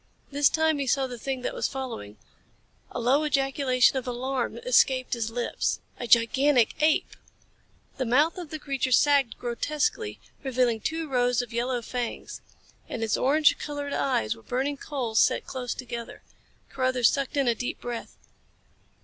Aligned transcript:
This 0.31 0.49
time 0.49 0.79
he 0.79 0.87
saw 0.87 1.05
the 1.05 1.19
thing 1.19 1.43
that 1.43 1.53
was 1.53 1.67
following. 1.67 2.17
A 2.89 2.99
low 2.99 3.23
ejaculation 3.23 3.97
of 3.97 4.07
alarm 4.07 4.57
escaped 4.65 5.13
his 5.13 5.29
lips. 5.29 5.79
A 5.99 6.07
gigantic 6.07 6.73
ape! 6.81 7.15
The 7.97 8.05
mouth 8.05 8.39
of 8.39 8.49
the 8.49 8.57
creature 8.57 8.91
sagged 8.91 9.37
grotesquely, 9.37 10.19
revealing 10.43 10.79
two 10.79 11.07
rows 11.07 11.43
of 11.43 11.53
yellow 11.53 11.83
fangs. 11.83 12.41
And 12.89 13.03
its 13.03 13.15
orange 13.15 13.55
colored 13.59 13.93
eyes 13.93 14.35
were 14.35 14.41
burning 14.41 14.77
coals 14.77 15.19
set 15.19 15.45
close 15.45 15.75
together. 15.75 16.23
Carruthers 16.71 17.11
sucked 17.11 17.37
in 17.37 17.47
a 17.47 17.53
deep 17.53 17.79
breath. 17.79 18.17